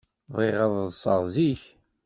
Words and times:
Bɣiɣ 0.33 0.57
ad 0.65 0.71
ḍḍseɣ 0.77 1.21
zik. 1.33 1.63